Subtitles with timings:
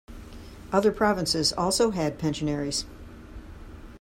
[0.71, 2.85] Other provinces also had pensionaries.